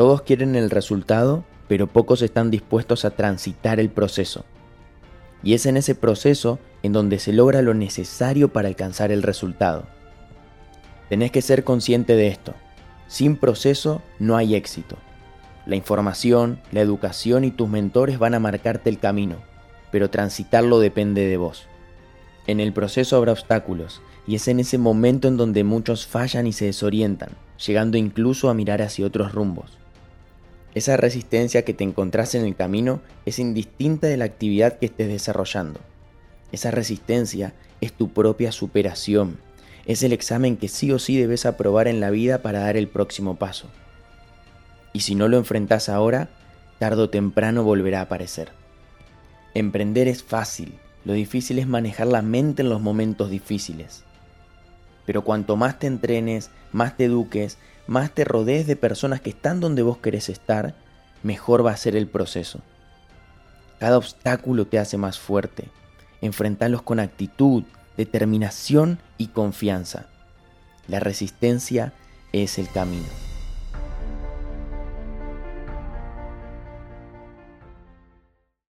[0.00, 4.46] Todos quieren el resultado, pero pocos están dispuestos a transitar el proceso.
[5.42, 9.84] Y es en ese proceso en donde se logra lo necesario para alcanzar el resultado.
[11.10, 12.54] Tenés que ser consciente de esto.
[13.08, 14.96] Sin proceso no hay éxito.
[15.66, 19.36] La información, la educación y tus mentores van a marcarte el camino,
[19.92, 21.66] pero transitarlo depende de vos.
[22.46, 26.54] En el proceso habrá obstáculos, y es en ese momento en donde muchos fallan y
[26.54, 27.32] se desorientan,
[27.66, 29.76] llegando incluso a mirar hacia otros rumbos.
[30.74, 35.08] Esa resistencia que te encontrás en el camino es indistinta de la actividad que estés
[35.08, 35.80] desarrollando.
[36.52, 39.38] Esa resistencia es tu propia superación,
[39.86, 42.88] es el examen que sí o sí debes aprobar en la vida para dar el
[42.88, 43.68] próximo paso.
[44.92, 46.28] Y si no lo enfrentas ahora,
[46.78, 48.50] tarde o temprano volverá a aparecer.
[49.54, 50.74] Emprender es fácil,
[51.04, 54.04] lo difícil es manejar la mente en los momentos difíciles.
[55.06, 57.58] Pero cuanto más te entrenes, más te eduques,
[57.90, 60.76] más te rodees de personas que están donde vos querés estar,
[61.24, 62.60] mejor va a ser el proceso.
[63.80, 65.64] Cada obstáculo te hace más fuerte.
[66.20, 67.64] Enfrentarlos con actitud,
[67.96, 70.06] determinación y confianza.
[70.86, 71.92] La resistencia
[72.32, 73.29] es el camino.